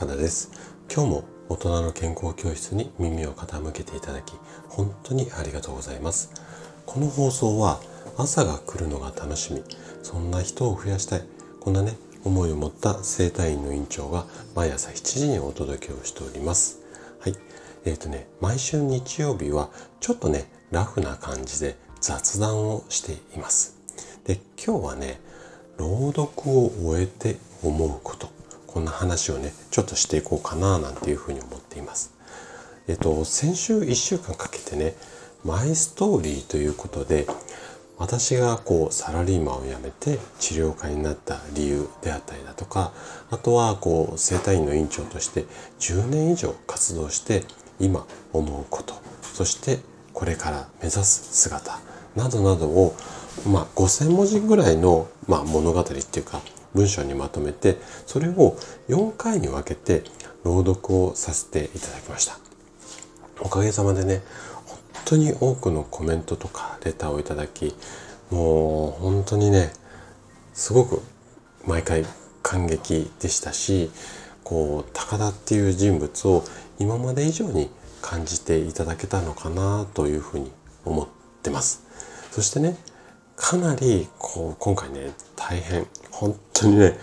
[0.00, 0.50] 高田です。
[0.90, 4.32] 今日も大人の健康教室に耳を傾けていただき
[4.66, 6.32] 本当にありがとうございます。
[6.86, 7.80] この放送は
[8.16, 9.62] 朝が来るのが楽しみ。
[10.02, 11.24] そんな人を増やしたい。
[11.60, 14.24] こんなね思いを持った生体院の院長が
[14.54, 16.80] 毎朝7時にお届けをしております。
[17.20, 17.34] はい。
[17.84, 19.68] えっ、ー、とね毎週日曜日は
[20.00, 23.76] ちょっとねラフな感じで雑談をしています。
[24.24, 25.20] で今日はね
[25.76, 28.29] 朗読を終えて思うこと。
[28.72, 32.12] こんな話をねちょっとしていこうかななんていうふうに思っています。
[32.88, 34.94] えっと先週1週間かけてね
[35.44, 37.26] マイストーリーということで
[37.98, 42.92] 私がこうサラリーマンを辞めて治療家になった理由であったりだとか
[43.30, 45.44] あとはこう整体院の院長として
[45.80, 47.44] 10年以上活動して
[47.78, 49.80] 今思うことそして
[50.14, 51.78] これから目指す姿
[52.16, 52.94] などなどを
[53.46, 56.40] まあ5,000文字ぐらいの、まあ、物語っていうか
[56.74, 57.76] 文章にまとめて
[58.06, 58.56] それを
[58.88, 60.04] 4回に分けて
[60.44, 62.38] 朗読をさせていただきました。
[63.40, 64.22] おかげさまでね
[64.66, 67.74] 本当に多くのコメントとかレターをいただき
[68.30, 69.72] もう本当にね
[70.52, 71.02] すごく
[71.66, 72.04] 毎回
[72.42, 73.90] 感激でしたし
[74.44, 76.44] こう高田っていう人物を
[76.78, 77.70] 今まで以上に
[78.02, 80.50] 感じていただけたのかなというふうに
[80.84, 81.08] 思っ
[81.42, 81.84] てます。
[82.30, 82.76] そしてね
[83.40, 86.98] かなりこう今回ね大変本当にね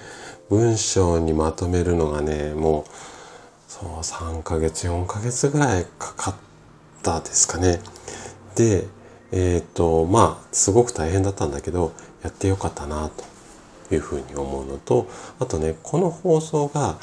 [0.49, 2.91] 文章にまとめるのがねもう
[3.67, 6.35] そう3ヶ月4ヶ月ぐらいかかっ
[7.01, 7.81] たですかね
[8.55, 8.85] で
[9.31, 15.07] えっ、ー、とまあすごく大変だったんだけどやってよかったなというふうに思うのと
[15.39, 16.97] あとねこの放送が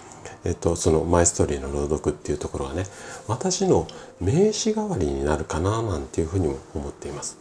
[0.46, 2.84] えっと、そのマイストーリーの朗読っていうところがね
[3.26, 3.86] 私の
[4.20, 7.38] 名刺代わりになるかななんていうふうにも思っています。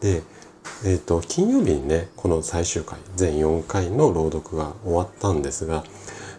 [0.00, 0.22] で
[0.84, 5.84] えーと、金曜日にねこの最終回全4回の朗読が終わったんですが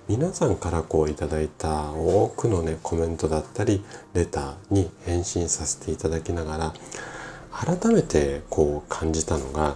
[0.08, 3.84] 皆さんからこういただいた多くのねコメントだったり
[4.14, 6.74] レターに返信させていただきながら
[7.52, 9.76] 改めてこう感じたのが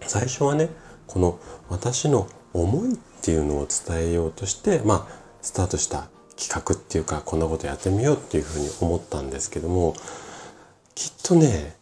[0.00, 0.70] 最初はね
[1.06, 9.94] この私の思いっていうのを伝えようとしてまあスタートした企画っていうかこんなことやってみようっていうふうに思ったんですけども
[10.94, 11.76] きっとね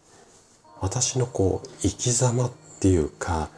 [0.85, 3.49] 私のこう生き様っていうか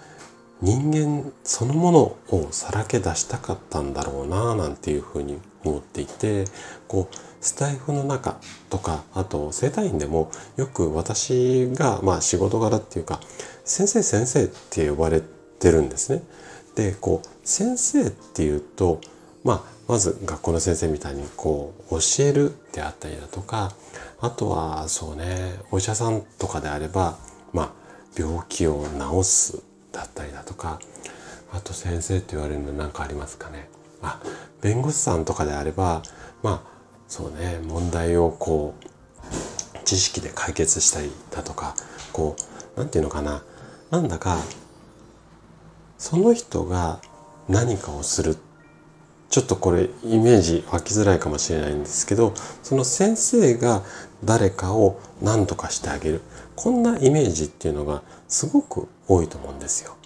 [0.63, 1.99] 人間そのもの
[2.31, 6.45] をさらけ出したかったんだろうななんていうふうに思っていて
[6.87, 8.39] こうスタイフの中
[8.71, 13.19] とかあと整体院でもよく私がまあ仕事柄っていうか
[13.65, 15.21] 先生先生って呼ばれ
[15.59, 16.23] てるんですね。
[16.77, 19.01] でこう先生っていうと
[19.47, 23.73] まあまず学校の先生みたいにこう教えるであったりだとか
[24.21, 27.17] あとはそうねお医者さんとかであれば
[27.53, 27.71] まあ
[28.19, 29.63] 病気を治す
[29.93, 30.81] だったりだとか
[31.53, 33.69] あと先生って言われるの何かありますかね。
[34.03, 34.21] あ
[34.61, 36.03] 弁護士さんとかであれば
[36.43, 36.77] まあ
[37.07, 41.77] そうね問題をこう知識で解決したりだとか
[42.13, 42.43] こう
[42.77, 43.45] 何て言うのかな
[43.91, 44.39] なんだか
[45.99, 47.01] その人が
[47.49, 48.35] 何かをするっ
[49.29, 52.33] ちょっとこれイメージ湧きづらいかもしれないんですけど
[52.63, 53.83] その先生が
[54.25, 56.21] 誰かを何とかしてあげる
[56.55, 59.97] こんなイメージっていうのがすごく多いと思うんですよ。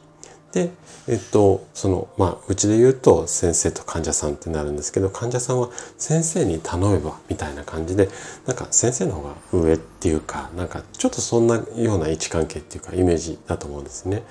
[0.53, 0.71] で、
[1.07, 8.09] えっと、その、まあ、うちで言うと先生と患者さんってなるんですけど、患者さんは先生に頼めばみたいな感じで、
[8.47, 14.25] なんか先生の方が上っていうか、なんかちょっとそんなような位置関係っていうかイメージだと思うんですね。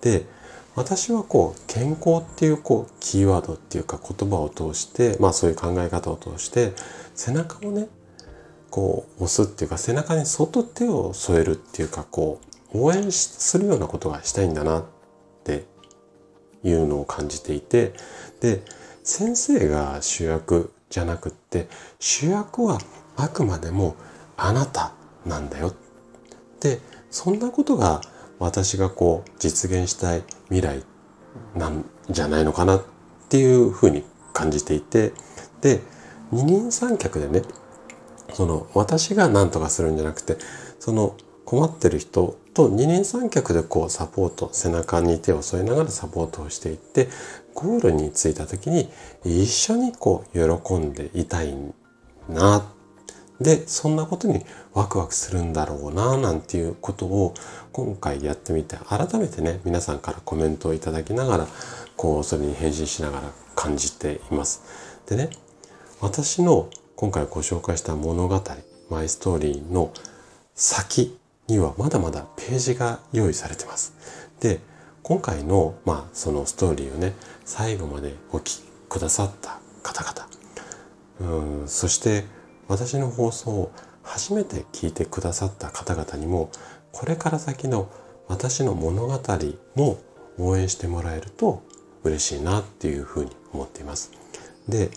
[0.00, 0.26] で、
[0.76, 6.72] 私はこう健康っていうこうキーワードっていうか言葉を通してまあそういう考え方を通して
[7.14, 7.88] 背中をね
[8.70, 12.40] こう押すっていうか背中にそっと手を添えるっていうかこ
[12.72, 14.84] う応援するようなことがしたいんだなっ
[15.44, 15.64] て
[16.62, 17.92] いうのを感じていて
[18.40, 18.62] で
[19.02, 22.78] 先生が主役じゃなくって主役は
[23.16, 23.96] あくまでも
[24.36, 24.92] あなた
[25.26, 25.74] なんだよ
[26.60, 26.80] で
[27.10, 28.02] そんなことが
[28.40, 30.82] 私がこう実現したい未来
[31.54, 32.82] なんじゃないのかなっ
[33.28, 34.02] ていうふうに
[34.32, 35.12] 感じていて
[35.60, 35.80] で
[36.32, 37.42] 二人三脚でね
[38.32, 40.36] その私が何とかするんじゃなくて
[40.78, 47.08] その困ってる人と二人三脚でこうサポート背中に手を添えながらサポートをしていって
[47.54, 48.88] ゴールに着いた時に
[49.24, 51.54] 一緒にこう喜んでいたい
[52.28, 52.64] なっ
[53.40, 54.44] でそんなことに
[54.74, 57.34] ワクワクするんだろうななんていうことを
[57.72, 61.46] 今回やってみて改めてね皆さんからコメントをいただきながら
[61.96, 64.62] こうそれに返信しながら感じています。
[65.08, 65.30] でね
[66.00, 68.42] 私の今回ご紹介した物語
[68.90, 69.92] マイストーリーの
[70.54, 73.94] 先にはまだまだページが用意されてます。
[74.40, 74.60] で
[75.02, 77.14] 今回のまあそのストーリーをね
[77.44, 82.24] 最後までお聞きくださった方々うんそして
[82.70, 83.72] 私の放送を
[84.04, 86.50] 初めて聞いてくださった方々にも
[86.92, 87.90] これから先の
[88.28, 89.18] 私の物語
[89.74, 89.98] も
[90.38, 91.64] 応援してもらえると
[92.04, 94.12] 嬉しいなっていうふうに思っています。
[94.68, 94.90] で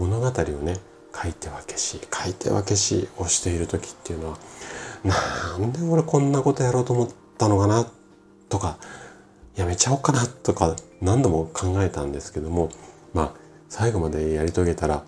[0.00, 0.78] 物語をね
[1.14, 4.38] 書いては消し書いては消しをしている時っていうのは
[5.04, 7.08] なんで俺こんなことやろうと思っ
[7.38, 7.86] たのかな
[8.48, 8.76] とか
[9.54, 12.70] やめちゃおうかなとか何度も考えたんですけども
[13.12, 13.32] まあ
[13.68, 15.04] 最後までやり遂げたら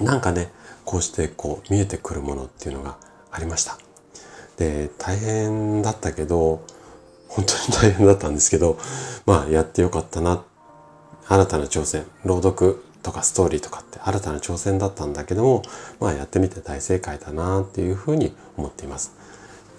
[0.00, 0.50] なんかね
[0.88, 2.96] こうしてこう見えてくるものっていうのが
[3.30, 3.76] ありました。
[4.56, 6.64] で大変だったけど
[7.28, 8.78] 本当に大変だったんですけど
[9.26, 10.42] まあやってよかったな
[11.26, 15.62] 新たな挑戦朗読とかストーリーとかって新たな挑戦だったんだけども
[16.00, 19.12] まあやってみて大正解だなっていうふうに思っています。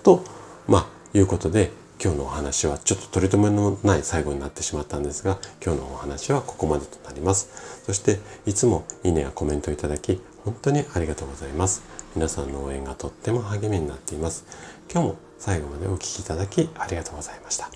[0.03, 0.23] と
[0.67, 7.49] まあいうことで今日のお話はちょっと取り留めのない最後になってしまったんですが今日のお話はここまでとなります。
[7.87, 11.83] そしていつもいいねやコメントいただき本当にありがとうございます。
[12.15, 14.45] 皆さんの応援がとっても励みになっています。
[14.91, 17.69] 今日も最後までお聴きいただきありがとうございました。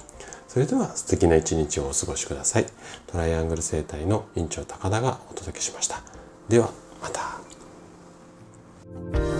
[0.47, 2.65] それでは素敵な一日をお過ごしください。
[3.07, 6.01] トライアングル生態の院長高田がお届けしました。
[6.47, 6.69] では
[7.01, 9.32] また。